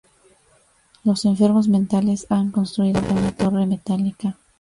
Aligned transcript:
Los 1.03 1.25
enfermos 1.25 1.67
mentales 1.67 2.25
han 2.31 2.49
construido 2.49 2.99
una 3.13 3.33
torre 3.33 3.67
metálica. 3.67 4.35